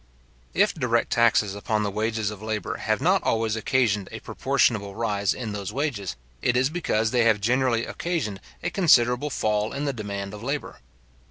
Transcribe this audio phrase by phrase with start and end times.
[0.55, 5.31] If direct taxes upon the wages of labour have not always occasioned a proportionable rise
[5.31, 9.93] in those wages, it is because they have generally occasioned a considerable fall in the
[9.93, 10.79] demand of labour.